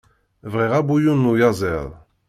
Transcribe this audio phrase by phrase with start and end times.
[0.51, 1.89] Bɣiɣ abuyun n uyaziḍ.